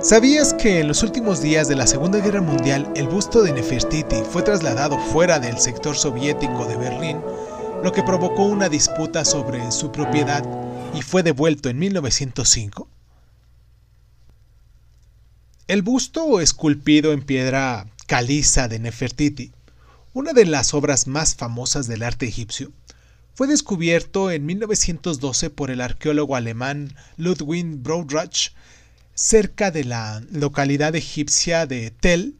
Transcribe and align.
¿Sabías 0.00 0.54
que 0.54 0.78
en 0.78 0.86
los 0.86 1.02
últimos 1.02 1.42
días 1.42 1.66
de 1.66 1.74
la 1.74 1.84
Segunda 1.88 2.20
Guerra 2.20 2.40
Mundial 2.40 2.88
el 2.94 3.08
busto 3.08 3.42
de 3.42 3.52
Nefertiti 3.52 4.22
fue 4.30 4.42
trasladado 4.42 4.96
fuera 4.96 5.40
del 5.40 5.58
sector 5.58 5.96
soviético 5.96 6.66
de 6.66 6.76
Berlín, 6.76 7.20
lo 7.82 7.90
que 7.90 8.04
provocó 8.04 8.44
una 8.44 8.68
disputa 8.68 9.24
sobre 9.24 9.72
su 9.72 9.90
propiedad 9.90 10.44
y 10.94 11.02
fue 11.02 11.24
devuelto 11.24 11.68
en 11.68 11.80
1905? 11.80 12.88
El 15.66 15.82
busto 15.82 16.40
esculpido 16.40 17.12
en 17.12 17.22
piedra 17.22 17.88
caliza 18.06 18.68
de 18.68 18.78
Nefertiti, 18.78 19.50
una 20.14 20.32
de 20.32 20.46
las 20.46 20.74
obras 20.74 21.08
más 21.08 21.34
famosas 21.34 21.88
del 21.88 22.04
arte 22.04 22.26
egipcio, 22.26 22.70
fue 23.34 23.48
descubierto 23.48 24.30
en 24.30 24.46
1912 24.46 25.50
por 25.50 25.72
el 25.72 25.80
arqueólogo 25.80 26.36
alemán 26.36 26.94
Ludwig 27.16 27.66
Broudrach 27.82 28.52
cerca 29.18 29.72
de 29.72 29.82
la 29.82 30.22
localidad 30.30 30.94
egipcia 30.94 31.66
de 31.66 31.90
Tel 31.90 32.36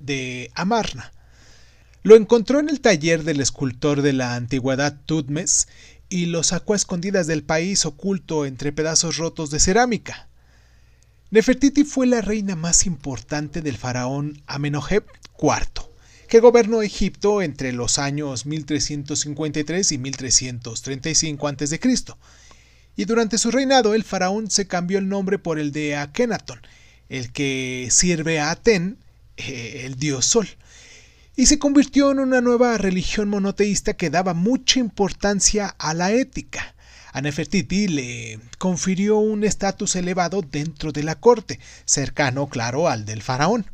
de 0.00 0.50
Amarna. 0.54 1.12
Lo 2.02 2.14
encontró 2.14 2.60
en 2.60 2.68
el 2.68 2.82
taller 2.82 3.24
del 3.24 3.40
escultor 3.40 4.02
de 4.02 4.12
la 4.12 4.34
antigüedad 4.34 5.00
Tutmes 5.06 5.66
y 6.10 6.26
lo 6.26 6.42
sacó 6.42 6.74
a 6.74 6.76
escondidas 6.76 7.26
del 7.26 7.42
país 7.42 7.86
oculto 7.86 8.44
entre 8.44 8.70
pedazos 8.70 9.16
rotos 9.16 9.48
de 9.50 9.60
cerámica. 9.60 10.28
Nefertiti 11.30 11.84
fue 11.84 12.06
la 12.06 12.20
reina 12.20 12.54
más 12.54 12.84
importante 12.84 13.62
del 13.62 13.78
faraón 13.78 14.42
Amenhotep 14.46 15.08
IV 15.40 15.88
que 16.28 16.40
gobernó 16.40 16.82
Egipto 16.82 17.40
entre 17.40 17.72
los 17.72 17.98
años 17.98 18.44
1353 18.44 19.92
y 19.92 19.98
1335 19.98 21.48
a.C. 21.48 21.80
Y 22.96 23.06
durante 23.06 23.38
su 23.38 23.50
reinado 23.50 23.94
el 23.94 24.04
faraón 24.04 24.50
se 24.50 24.66
cambió 24.66 24.98
el 24.98 25.08
nombre 25.08 25.38
por 25.38 25.58
el 25.58 25.72
de 25.72 25.96
Akenatón, 25.96 26.60
el 27.08 27.32
que 27.32 27.88
sirve 27.90 28.38
a 28.38 28.50
Aten, 28.50 28.98
eh, 29.36 29.82
el 29.84 29.96
dios 29.96 30.26
sol, 30.26 30.48
y 31.36 31.46
se 31.46 31.58
convirtió 31.58 32.12
en 32.12 32.20
una 32.20 32.40
nueva 32.40 32.78
religión 32.78 33.28
monoteísta 33.28 33.94
que 33.94 34.10
daba 34.10 34.34
mucha 34.34 34.78
importancia 34.78 35.74
a 35.78 35.92
la 35.94 36.12
ética. 36.12 36.74
A 37.12 37.20
Nefertiti 37.20 37.88
le 37.88 38.40
confirió 38.58 39.18
un 39.18 39.44
estatus 39.44 39.96
elevado 39.96 40.42
dentro 40.42 40.92
de 40.92 41.02
la 41.02 41.16
corte, 41.16 41.58
cercano, 41.84 42.48
claro, 42.48 42.88
al 42.88 43.04
del 43.04 43.22
faraón. 43.22 43.66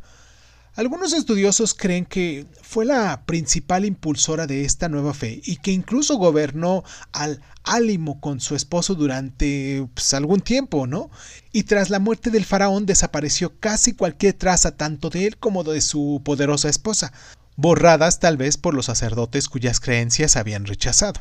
Algunos 0.80 1.12
estudiosos 1.12 1.74
creen 1.74 2.06
que 2.06 2.46
fue 2.62 2.86
la 2.86 3.26
principal 3.26 3.84
impulsora 3.84 4.46
de 4.46 4.64
esta 4.64 4.88
nueva 4.88 5.12
fe 5.12 5.42
y 5.44 5.56
que 5.56 5.72
incluso 5.72 6.16
gobernó 6.16 6.84
al 7.12 7.42
Álimo 7.64 8.18
con 8.18 8.40
su 8.40 8.56
esposo 8.56 8.94
durante 8.94 9.86
pues, 9.92 10.14
algún 10.14 10.40
tiempo, 10.40 10.86
¿no? 10.86 11.10
Y 11.52 11.64
tras 11.64 11.90
la 11.90 11.98
muerte 11.98 12.30
del 12.30 12.46
faraón 12.46 12.86
desapareció 12.86 13.60
casi 13.60 13.92
cualquier 13.92 14.32
traza 14.32 14.78
tanto 14.78 15.10
de 15.10 15.26
él 15.26 15.36
como 15.36 15.64
de 15.64 15.82
su 15.82 16.22
poderosa 16.24 16.70
esposa, 16.70 17.12
borradas 17.56 18.18
tal 18.18 18.38
vez 18.38 18.56
por 18.56 18.72
los 18.72 18.86
sacerdotes 18.86 19.50
cuyas 19.50 19.80
creencias 19.80 20.36
habían 20.36 20.64
rechazado. 20.64 21.20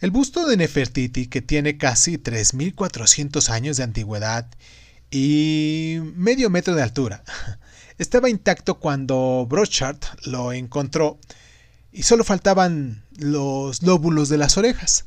El 0.00 0.10
busto 0.10 0.46
de 0.46 0.56
Nefertiti, 0.56 1.26
que 1.26 1.42
tiene 1.42 1.76
casi 1.76 2.16
3.400 2.16 3.50
años 3.50 3.76
de 3.76 3.82
antigüedad 3.82 4.46
y 5.10 5.98
medio 6.14 6.48
metro 6.48 6.74
de 6.74 6.82
altura, 6.82 7.24
estaba 8.00 8.30
intacto 8.30 8.76
cuando 8.78 9.46
Brochard 9.46 9.98
lo 10.24 10.54
encontró 10.54 11.18
y 11.92 12.04
solo 12.04 12.24
faltaban 12.24 13.04
los 13.18 13.82
lóbulos 13.82 14.30
de 14.30 14.38
las 14.38 14.56
orejas. 14.56 15.04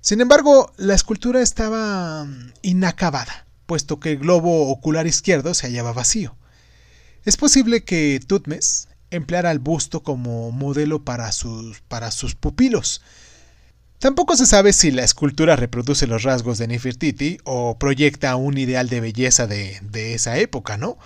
Sin 0.00 0.20
embargo, 0.20 0.72
la 0.76 0.94
escultura 0.94 1.42
estaba 1.42 2.26
inacabada, 2.62 3.46
puesto 3.66 3.98
que 3.98 4.12
el 4.12 4.18
globo 4.18 4.68
ocular 4.68 5.08
izquierdo 5.08 5.54
se 5.54 5.66
hallaba 5.66 5.92
vacío. 5.92 6.36
Es 7.24 7.36
posible 7.36 7.82
que 7.82 8.20
Tutmes 8.24 8.88
empleara 9.10 9.50
el 9.50 9.58
busto 9.58 10.04
como 10.04 10.52
modelo 10.52 11.04
para 11.04 11.32
sus, 11.32 11.80
para 11.80 12.12
sus 12.12 12.36
pupilos. 12.36 13.02
Tampoco 13.98 14.36
se 14.36 14.46
sabe 14.46 14.72
si 14.72 14.92
la 14.92 15.02
escultura 15.02 15.56
reproduce 15.56 16.06
los 16.06 16.22
rasgos 16.22 16.58
de 16.58 16.68
Nefertiti 16.68 17.38
o 17.42 17.76
proyecta 17.76 18.36
un 18.36 18.56
ideal 18.56 18.88
de 18.88 19.00
belleza 19.00 19.48
de, 19.48 19.80
de 19.82 20.14
esa 20.14 20.36
época, 20.36 20.76
¿no? 20.76 20.96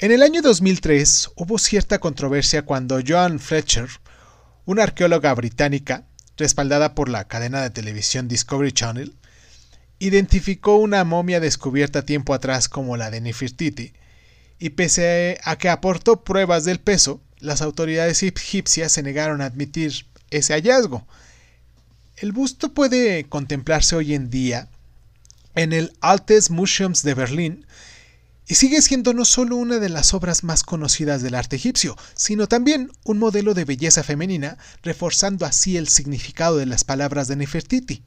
En 0.00 0.12
el 0.12 0.22
año 0.22 0.42
2003 0.42 1.30
hubo 1.34 1.58
cierta 1.58 1.98
controversia 1.98 2.62
cuando 2.62 3.00
Joan 3.04 3.40
Fletcher, 3.40 3.88
una 4.64 4.84
arqueóloga 4.84 5.34
británica 5.34 6.06
respaldada 6.36 6.94
por 6.94 7.08
la 7.08 7.26
cadena 7.26 7.62
de 7.62 7.70
televisión 7.70 8.28
Discovery 8.28 8.70
Channel, 8.70 9.16
identificó 9.98 10.76
una 10.76 11.02
momia 11.02 11.40
descubierta 11.40 12.06
tiempo 12.06 12.32
atrás 12.32 12.68
como 12.68 12.96
la 12.96 13.10
de 13.10 13.20
Nefertiti, 13.20 13.92
y 14.60 14.70
pese 14.70 15.40
a 15.42 15.58
que 15.58 15.68
aportó 15.68 16.22
pruebas 16.22 16.64
del 16.64 16.78
peso, 16.78 17.20
las 17.40 17.60
autoridades 17.60 18.22
egipcias 18.22 18.92
se 18.92 19.02
negaron 19.02 19.40
a 19.40 19.46
admitir 19.46 20.06
ese 20.30 20.52
hallazgo. 20.52 21.08
El 22.16 22.30
busto 22.30 22.72
puede 22.72 23.24
contemplarse 23.24 23.96
hoy 23.96 24.14
en 24.14 24.30
día 24.30 24.68
en 25.56 25.72
el 25.72 25.92
Altes 26.00 26.50
Museums 26.50 27.02
de 27.02 27.14
Berlín, 27.14 27.66
y 28.48 28.54
sigue 28.54 28.80
siendo 28.80 29.12
no 29.12 29.26
solo 29.26 29.56
una 29.56 29.78
de 29.78 29.90
las 29.90 30.14
obras 30.14 30.42
más 30.42 30.62
conocidas 30.62 31.22
del 31.22 31.34
arte 31.34 31.56
egipcio, 31.56 31.96
sino 32.14 32.46
también 32.46 32.90
un 33.04 33.18
modelo 33.18 33.52
de 33.52 33.66
belleza 33.66 34.02
femenina, 34.02 34.56
reforzando 34.82 35.44
así 35.44 35.76
el 35.76 35.86
significado 35.86 36.56
de 36.56 36.64
las 36.64 36.82
palabras 36.82 37.28
de 37.28 37.36
Nefertiti. 37.36 38.02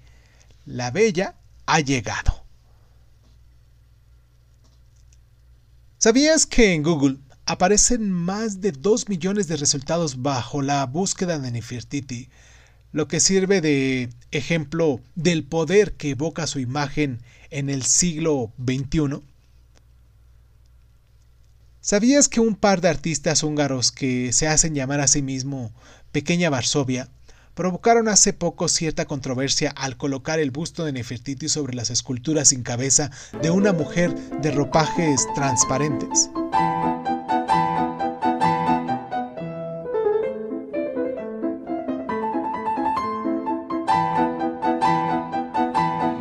La 0.65 0.89
bella 0.89 1.35
ha 1.67 1.79
llegado. 1.79 2.43
¿Sabías 5.99 6.47
que 6.47 6.73
en 6.73 6.81
Google 6.81 7.19
aparecen 7.45 8.09
más 8.09 8.61
de 8.61 8.71
2 8.71 9.09
millones 9.09 9.47
de 9.47 9.57
resultados 9.57 10.23
bajo 10.23 10.63
la 10.63 10.83
búsqueda 10.87 11.37
de 11.37 11.51
Nefertiti, 11.51 12.29
lo 12.91 13.07
que 13.07 13.19
sirve 13.19 13.61
de 13.61 14.09
ejemplo 14.31 15.01
del 15.13 15.43
poder 15.43 15.93
que 15.93 16.09
evoca 16.09 16.47
su 16.47 16.59
imagen 16.59 17.21
en 17.51 17.69
el 17.69 17.83
siglo 17.83 18.51
XXI? 18.57 19.21
¿Sabías 21.83 22.29
que 22.29 22.39
un 22.39 22.55
par 22.55 22.79
de 22.79 22.89
artistas 22.89 23.41
húngaros 23.41 23.91
que 23.91 24.31
se 24.33 24.47
hacen 24.47 24.75
llamar 24.75 24.99
a 24.99 25.07
sí 25.07 25.23
mismo 25.23 25.71
Pequeña 26.11 26.51
Varsovia 26.51 27.09
provocaron 27.55 28.07
hace 28.07 28.33
poco 28.33 28.67
cierta 28.67 29.05
controversia 29.05 29.71
al 29.71 29.97
colocar 29.97 30.39
el 30.39 30.51
busto 30.51 30.85
de 30.85 30.91
Nefertiti 30.91 31.49
sobre 31.49 31.73
las 31.73 31.89
esculturas 31.89 32.49
sin 32.49 32.61
cabeza 32.61 33.09
de 33.41 33.49
una 33.49 33.73
mujer 33.73 34.13
de 34.41 34.51
ropajes 34.51 35.25
transparentes? 35.33 36.29